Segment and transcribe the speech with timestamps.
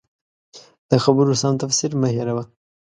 [0.89, 2.43] د خبرو سم تفسیر مه هېروه.